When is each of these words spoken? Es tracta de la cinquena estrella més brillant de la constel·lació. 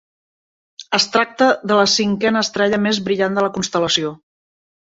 Es 0.97 1.05
tracta 1.15 1.49
de 1.71 1.77
la 1.81 1.85
cinquena 1.97 2.43
estrella 2.47 2.83
més 2.87 3.03
brillant 3.11 3.39
de 3.41 3.47
la 3.49 3.55
constel·lació. 3.59 4.19